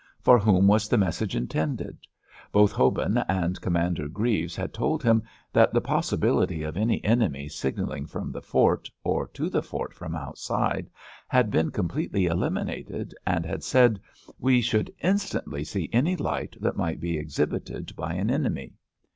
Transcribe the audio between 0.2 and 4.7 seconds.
whom was the message intended? Both Hobin and Commander Grieves